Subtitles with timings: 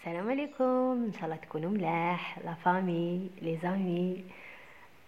[0.00, 0.64] السلام عليكم
[1.06, 4.24] ان شاء الله تكونوا ملاح la famille les amis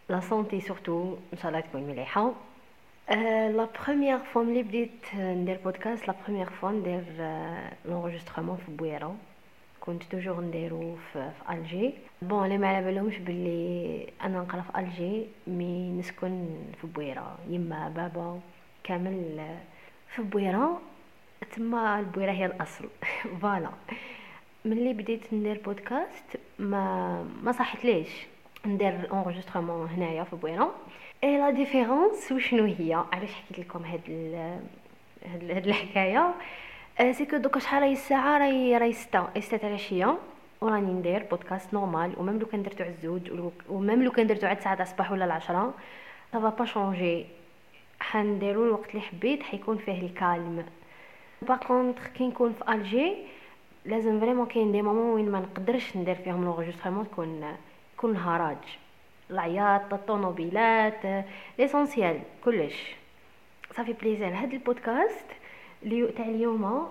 [0.08, 2.32] la santé surtout ان شاء الله تكون مليحه
[3.56, 7.04] la première fois ملي بديت ندير بودكاست la première fois ندير
[7.84, 9.16] l'enregistrement في بويره
[9.80, 14.78] كنت toujours نديرو في, في Alger bon اللي ما على بالهمش باللي أنا نقرا في
[14.78, 16.48] Alger mais نسكن
[16.80, 18.40] في بويره يما بابا
[18.84, 19.46] كامل
[20.08, 20.80] في بويره
[21.56, 22.88] تما البويره هي الاصل
[23.42, 23.70] voilà
[24.64, 26.24] ملي بديت ندير بودكاست
[26.58, 28.08] ما ما صحت ليش؟
[28.66, 30.74] ندير enregistrement هنايا في بويره
[31.24, 34.00] et la différence وشنو هي؟ علاش حكيت لكم هاد
[35.50, 36.34] هاد الحكاية؟
[37.12, 40.18] c'est que دوكا شحال راهي الساعة؟ راهي راهي 6 6 تاع العشيه
[40.60, 44.26] وراني ندير بودكاست normal و même لو كان درتو على الزوج و même لو كان
[44.26, 45.74] درتو على 9 تاع الصباح ولا العشرة.
[46.32, 47.26] ça va pas changer
[48.00, 50.66] حنديرو الوقت اللي حبيت حيكون فيه ال calme.
[51.42, 53.16] par contre كي نكون في الجي
[53.84, 57.56] لازم vraiment كاين des moments وين ما نقدرش ندير فيهم l'enregistrement تكون
[57.96, 58.56] تكون الهراج
[59.30, 61.24] العياط الطوموبيلات
[61.58, 62.94] l'essentiel كلش.
[63.76, 64.34] ça fait plaisir.
[64.34, 65.24] هاد البودكاست
[65.82, 66.88] لي تاع اليوم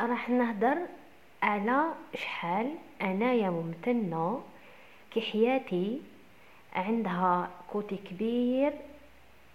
[0.00, 0.78] راح نهضر
[1.42, 4.42] على شحال انايا ممتنة
[5.10, 6.00] كي حياتي
[6.72, 8.72] عندها côté كبير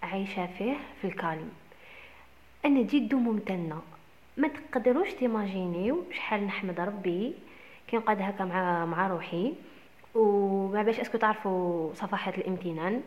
[0.02, 1.50] عايشة فيه في ال calme.
[2.64, 3.82] أنا جد ممتنة.
[4.38, 7.34] ما تقدروش تيماجينيو شحال نحمد ربي
[7.88, 9.54] كي نقعد هكا مع مع روحي.
[10.14, 13.00] وما باش est-ce que تعرفوا صفحات الامتنان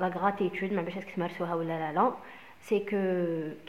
[0.00, 2.12] la gratitude ما باش est-ce que تمارسوها ولا لا لا.
[2.60, 2.96] c'est que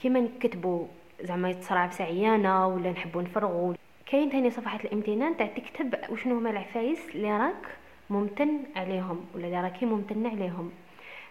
[0.02, 0.86] كيما نكتبوا
[1.22, 3.73] زعما تصرع بسعيانه ولا نحبوا نفرغوا
[4.06, 7.67] كاين ثاني صفحة الامتنان تاع تكتب وشنو هما العفايس اللي راك
[8.09, 10.72] ممتن عليهم ولا اللي راكي ممتن عليهم.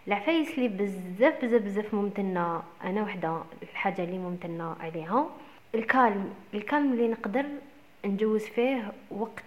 [0.07, 5.25] العفايس اللي بزاف بزاف بزاف ممتنة أنا وحدة الحاجة اللي ممتنة عليها.
[5.75, 7.45] ال calme ال calme اللي نقدر
[8.05, 9.43] نجوز فيه وقت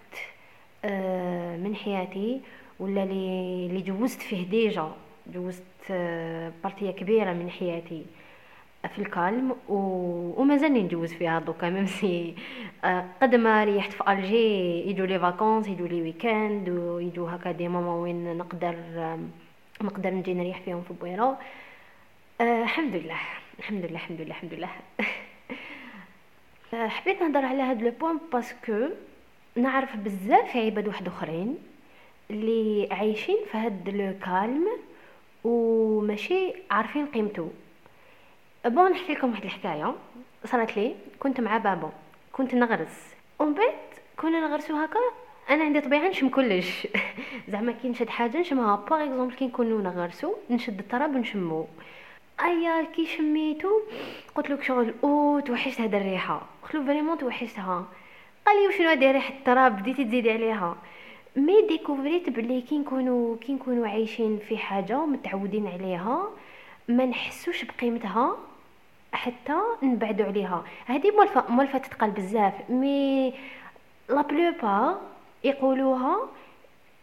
[0.85, 2.41] آه، من حياتي
[2.79, 4.91] ولا اللي جوزت فيه déjà
[5.27, 8.05] جوزت آه، partie كبيرة من حياتي
[8.95, 9.75] في ال calme و...
[10.41, 12.35] ومازالني نجوز فيها دوكا même si
[12.83, 17.67] آه، قد ما ريحت في ألجي يجوا les vacances يجوا les week-ends ويجوا هكا دي
[17.67, 18.75] ماما وين نقدر
[19.81, 21.35] نقدر نجي نريح فيهم في بويرو
[22.41, 23.19] الحمد لله
[23.59, 24.69] الحمد لله الحمد لله الحمد لله.
[26.73, 28.89] حبيت نهضر على هاد le point parce que
[29.55, 31.57] نعرف بزاف عباد واحد اخرين
[32.29, 34.67] اللي عايشين في هاد le calme
[35.43, 37.51] وماشي عارفين قيمته
[38.65, 39.95] bon نحكي لكم واحد الحكاية.
[40.45, 41.91] صارت لي كنت مع بابا
[42.33, 43.15] كنت نغرس.
[43.39, 43.73] ومن بعد
[44.17, 44.99] كنا نغرسو هكا
[45.49, 46.87] أنا عندي طبيعة نشم كلش.
[47.51, 48.75] زعما كي نشد حاجة نشمها.
[48.75, 51.67] par exemple كي نكونو نغرسو نشد التراب نشمو.
[52.45, 53.69] أيا كي شميتو
[54.35, 57.85] قلت له شغل أو توحشت هاد الريحه قلت له vraiment توحشتها.
[58.45, 60.75] قال لي وشنو هادي ريحه التراب بديتي تزيدي عليها؟
[61.35, 66.29] mais ديكوفريت بلي كي نكونوا كي نكونوا عايشين في حاجة ومتعودين عليها
[66.87, 68.37] ما نحسوش بقيمتها
[69.13, 70.63] حتى نبعدوا عليها.
[70.85, 73.33] هذه مولفة مولفة تتقال بزاف mais
[74.09, 75.01] la plupart
[75.43, 76.29] يقولوها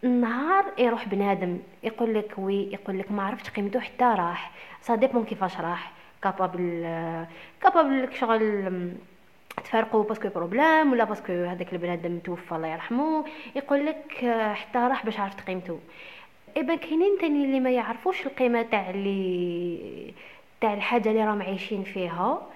[0.05, 4.51] النهار يروح بنادم يقول لك oui يقول لك ما عرفتش قيمته حتى راح.
[4.81, 5.93] ça dépend كيفاش راح؟
[6.23, 6.83] capable
[7.63, 8.93] capable شغل
[9.65, 13.25] تفارقوا parce que problème ولا parce que هذاك البنادم توفى الله يرحمه.
[13.57, 14.13] يقول لك
[14.55, 15.81] حتى راح باش عرفت قيمته.
[16.57, 20.15] eh ben كاينين تاني اللي ما يعرفوش القيمة تاع اللي
[20.61, 22.47] تاع الحاجة اللي راهم عايشين فيها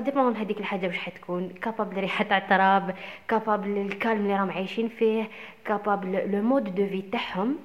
[0.00, 1.48] dépend هذيك الحاجة واش حتكون.
[1.62, 2.94] capable ريحة تاع التراب
[3.28, 5.28] capable ال calme اللي راهم عايشين فيه
[5.64, 7.56] capable le mode de vie تاعهم.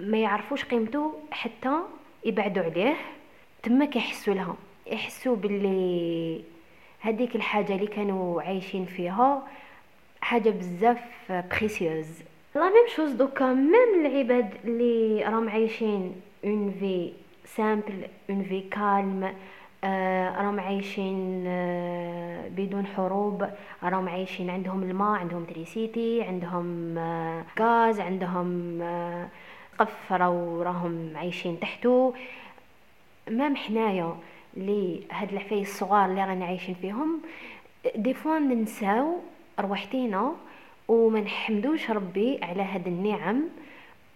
[0.00, 1.78] ما يعرفوش قيمته حتى
[2.24, 2.96] يبعدوا عليه.
[3.62, 6.40] تما كيحسوا لها يحسوا باللي
[7.00, 9.48] هذيك الحاجة اللي كانوا عايشين فيها
[10.20, 10.98] حاجة بزاف
[11.30, 12.06] précieuse
[12.54, 16.14] la même chose دوكا même العباد اللي راهم عايشين
[16.44, 17.12] une vie
[17.44, 19.34] simple une vie calme
[19.84, 23.48] راهم عايشين آه بدون حروب.
[23.82, 29.28] راهم عايشين عندهم الماء عندهم électricité عندهم آه غاز عندهم آه
[29.78, 32.14] قف راهم عايشين تحته
[33.30, 34.16] مام حنايا
[34.56, 37.20] لي هاد العفايس الصغار اللي رانا عايشين فيهم؟
[37.96, 39.20] دي فوا ننساو
[39.60, 40.32] رواحتينا
[40.88, 43.42] وما نحمدوش ربي على هاد النعم.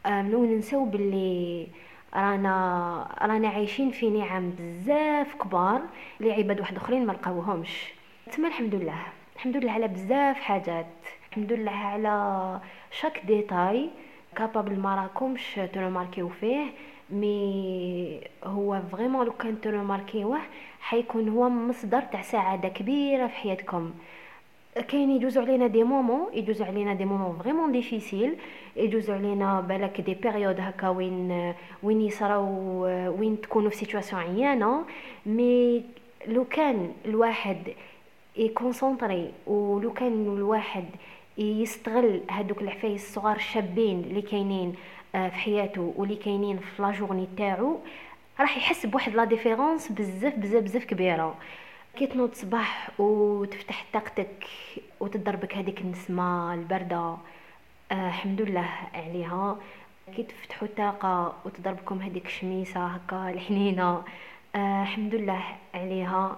[0.07, 1.67] وننساو باللي
[2.15, 5.83] رانا رانا عايشين في نعم بزاف كبار
[6.21, 7.93] اللي عباد واحد اخرين ما لقاوهمش.
[8.33, 8.99] تما الحمد لله.
[9.37, 10.87] الحمد لله على بزاف حاجات.
[11.31, 12.61] الحمد لله على
[12.91, 13.91] chaque détail
[14.37, 16.65] capable ما راكمش ترماركيو فيه
[17.11, 20.39] mais هو vraiment لو كان ماركيوه
[20.81, 23.95] حيكون هو مصدر تاع سعادة كبيرة في حياتكم.
[24.81, 28.37] كاين يجوزوا علينا des moments يجوزوا علينا des moments vraiment difficiles
[28.77, 32.47] يجوزوا علينا بالك des périodes هكا وين وين يصراو
[33.19, 34.85] وين تكونوا في situation عيانة.
[35.27, 35.83] mais
[36.27, 37.59] لو كان الواحد
[38.37, 40.85] يكونسونطري ولو كان الواحد
[41.39, 44.75] يستغل هادوك العفايس الصغار الشابين اللي كاينين
[45.15, 47.79] آه، في حياته واللي كاينين في la journée تاعو
[48.41, 51.35] راح يحس بواحد la différence بزاف بزاف بزاف كبيرة.
[51.97, 54.45] كي تنوض صباح وتفتح طاقتك
[55.01, 57.17] وتضربك هذيك النسمة الباردة
[57.93, 59.57] آه الحمد لله عليها.
[60.17, 64.03] كي تفتحوا الطاقه وتضربكم هذيك الشميسة هكا الحنينة
[64.55, 65.43] آه الحمد لله
[65.75, 66.37] عليها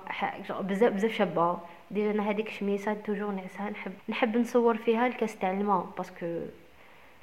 [0.60, 1.58] بزاف بزاف شابة.
[1.90, 6.40] déjà أنا هذيك الشميسة toujours نعسها نحب نحب نصور فيها الكاس تاع الماء parce que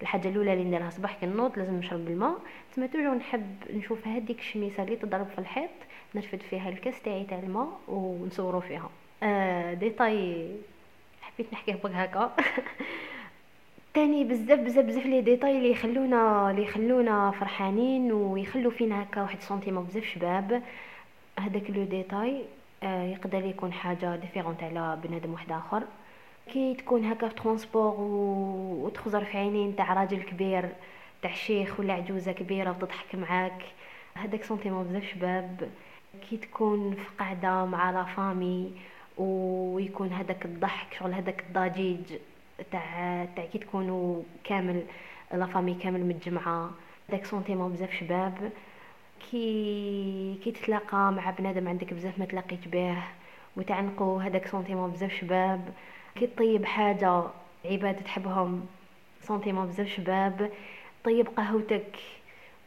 [0.01, 2.37] الحاجة الأولى اللي نديرها صباح كي نوض لازم نشرب الماء
[2.75, 5.69] تما toujours نحب نشوف هذيك الشميسه اللي تضرب في الحيط
[6.15, 8.89] نرفد فيها الكاس تاعي تاع الماء ونصورو فيها.
[9.23, 10.47] آه détail
[11.21, 12.35] حبيت نحكيه بك هكا.
[13.93, 19.41] تاني بزاف بزاف بزاف les détails اللي يخلونا اللي يخلونا فرحانين ويخلو فينا هكا واحد
[19.41, 20.61] sentiment بزاف شباب.
[21.39, 22.45] هذاك le détail
[22.83, 25.83] آه يقدر يكون حاجة différente على بنادم واحد آخر.
[26.53, 27.95] كي تكون هكا في transport
[28.85, 30.69] وتخزر في عينين تاع راجل كبير
[31.21, 33.63] تاع شيخ ولا عجوزة كبيرة وتضحك معاك
[34.15, 35.69] هذاك sentiment بزاف شباب.
[36.29, 38.71] كي تكون في قاعدة مع la famille
[39.17, 41.99] ويكون هذاك الضحك شغل هذاك الضجيج
[42.71, 44.83] تاع تاع كي تكونوا كامل
[45.33, 46.71] la famille كامل متجمعة.
[47.09, 48.51] داك sentiment بزاف شباب.
[49.31, 52.97] كي كي تتلاقى مع بنادم عندك بزاف ما تلاقيت به.
[53.57, 55.73] وتعنقوا هذاك sentiment بزاف شباب.
[56.15, 57.23] كي طيب حاجة
[57.65, 58.65] عباد تحبهم
[59.21, 60.51] sentiment بزاف شباب
[61.03, 61.97] طيب قهوتك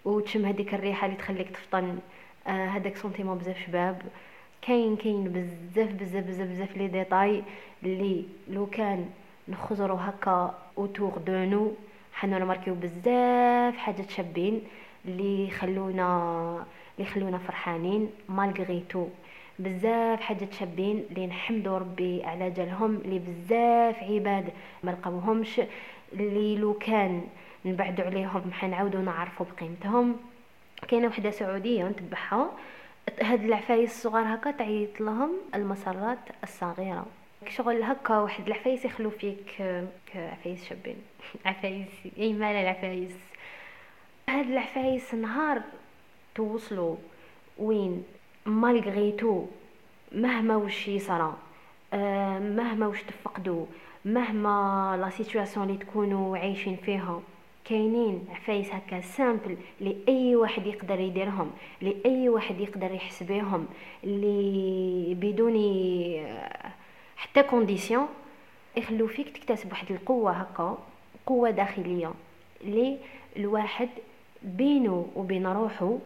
[0.04, 1.98] وتشم هذيك الريحة اللي تخليك تفطن
[2.46, 4.02] هذاك آه sentiment بزاف شباب.
[4.62, 7.42] كاين كاين بزاف بزاف بزاف بزاف les détails
[7.82, 9.10] اللي لو كان
[9.48, 11.72] نخزرو هكا autour de nous
[12.12, 14.62] حنا نماركيو بزاف حاجات شابين
[15.04, 16.06] اللي يخلونا
[16.98, 19.06] اللي يخلونا فرحانين malgré tout
[19.58, 24.52] بزاف حاجات شابين اللي نحمدوا ربي على جالهم اللي بزاف عباد
[24.82, 25.60] ما لقاوهمش
[26.12, 27.26] اللي لو كان
[27.64, 30.16] نبعدوا عليهم حنعاودوا نعرفوا بقيمتهم.
[30.88, 32.50] كاينة وحدة سعودية نتبعها
[33.22, 37.06] هاد العفايس الصغار هكا تعيط لهم المسرات الصغيرة.
[37.48, 39.62] شغل هكا واحد العفايس يخلو فيك
[40.14, 40.96] عفايس شابين.
[41.46, 41.88] عفايس
[42.18, 43.16] إي مال العفايس.
[44.28, 45.62] هاد العفايس نهار
[46.34, 46.96] توصلوا
[47.58, 48.04] وين؟
[48.48, 49.14] malgré
[50.12, 51.36] مهما وش يصرى
[51.92, 53.66] آه مهما وش تفقدوا
[54.04, 57.20] مهما la situation اللي تكونوا عايشين فيها
[57.64, 61.50] كاينين عفايس هكا simples لاي واحد يقدر يديرهم
[61.82, 63.66] لاي واحد يقدر يحس بهم
[64.04, 65.54] اللي بدون
[67.16, 68.06] حتى condition
[68.76, 70.78] يخلو فيك تكتسب واحد القوة هكا
[71.26, 72.12] قوة داخلية
[72.64, 72.98] اللي
[73.36, 73.88] الواحد
[74.42, 75.98] بينه وبين روحه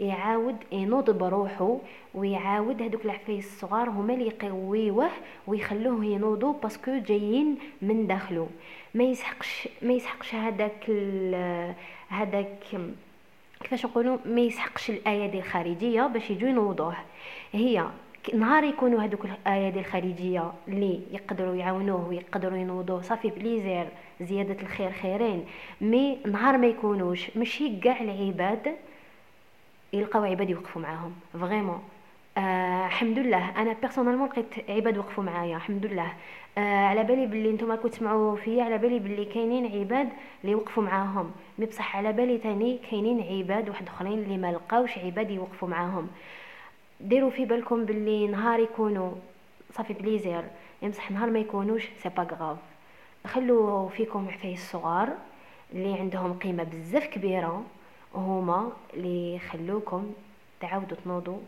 [0.00, 1.76] يعاود ينوض بروحه
[2.14, 5.10] ويعاود هذوك العفايس الصغار هما اللي يقويوه
[5.46, 8.48] ويخلوه ينوضوا parce que جايين من داخله
[8.94, 10.90] ما يسحقش ما يسحقش هذاك
[12.08, 12.58] هذاك
[13.60, 16.96] كيفاش نقولوا ما يسحقش الأيادي الخارجية باش يجوا ينوضوه.
[17.52, 17.84] هي
[18.34, 23.86] نهار يكونوا هذوك الأيادي الخارجية اللي يقدروا يعاونوه ويقدروا ينوضوه ça fait plaisir
[24.20, 25.44] زيادة الخير خيرين
[25.80, 28.76] mais نهار ما يكونوش ماشي كاع العباد
[29.92, 31.12] يلقاو عباد يوقفوا معاهم.
[31.32, 31.82] vraiment
[32.38, 35.56] آه الحمد لله أنا personnellement لقيت عباد وقفوا معايا.
[35.56, 36.12] الحمد لله
[36.58, 40.08] آه على بالي باللي نتوما كنتوا تسمعوا فيا على بالي باللي كاينين عباد
[40.44, 41.30] اللي وقفوا معاهم.
[41.58, 46.08] mais بصح على بالي تاني كاينين عباد واحد آخرين اللي ما لقاوش عباد يوقفوا معاهم.
[47.00, 49.12] ديروا في بالكم باللي نهار يكونوا
[49.72, 50.44] ça fait plaisir
[50.82, 52.58] مي بصح نهار ما يكونوش c'est pas grave
[53.26, 55.08] خلوا فيكم عفايس صغار
[55.72, 57.62] اللي عندهم قيمة بزاف كبيرة.
[58.14, 60.12] هما اللي يخلوكم
[60.60, 61.38] تعاودوا تنوضوا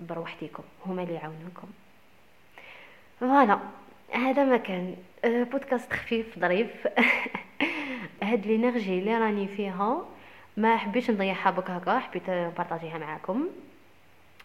[0.00, 1.68] بروحتكم هما اللي يعاونوكم.
[3.20, 3.58] voilà
[4.12, 6.88] هذا ما كان آه، بودكاست خفيف ظريف.
[8.22, 10.04] هاد l'énergie اللي راني فيها
[10.56, 13.48] ما حبيتش نضيعها بك هكا حبيت نبارطاجيها معاكم.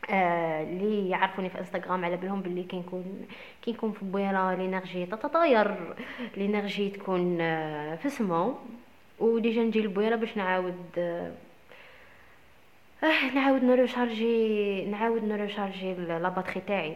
[0.10, 3.28] آه اللي يعرفوني في إنستغرام على بالهم باللي كي نكون
[3.62, 5.96] كي نكون في بويره l'énergie تتطاير
[6.38, 8.56] l'énergie تكون آه في السما
[9.22, 11.32] و déjà نجي لبويره باش نعاود آه
[13.36, 16.96] نعاود نريشارجي نعاود نريشارجي la batterie تاعي.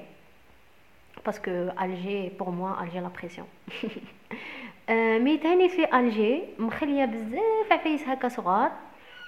[1.25, 1.51] parce que
[1.81, 3.47] Alger pour moi Alger la pression
[5.23, 8.71] mais تاني في Alger مخلية بزاف عفايس هكا صغار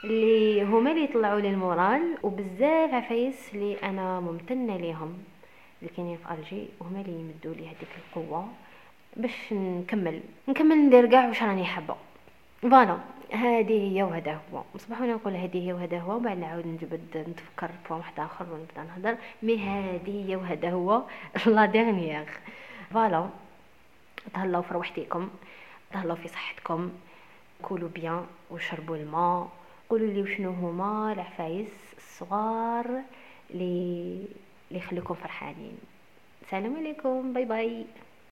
[0.03, 5.17] اللي هما اللي يطلعوا لي ال moral وبزاف عفايس اللي أنا ممتنة ليهم.
[5.81, 8.47] اللي كاينين في الجي وهما اللي يمدوا لي هذيك القوة
[9.15, 10.21] باش نكمل.
[10.47, 11.95] نكمل ندير كاع واش راني حابة.
[12.61, 12.97] voilà
[13.33, 14.63] هذه هي وهذا هو.
[14.89, 19.17] وأنا نقول هذه هي وهذا هو وبعد نعاود نجبد نتفكر point واحد آخر ونبدأ نهضر.
[19.43, 21.03] mais هذه هي وهذا هو
[21.45, 22.29] la dernière.
[22.93, 23.29] voilà
[24.33, 25.29] تهلاو في روحتكم
[25.91, 26.91] تهلاو في صحتكم.
[27.61, 29.49] كولوا bien وشربوا الماء.
[29.89, 32.85] قولوا لي وشنو هما العفايس الصغار
[33.51, 34.25] اللي
[34.71, 35.77] اللي يخليكم فرحانين.
[36.41, 37.85] السلام عليكم bye bye.